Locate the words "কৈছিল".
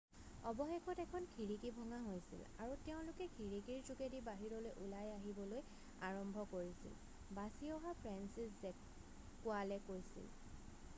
9.91-10.31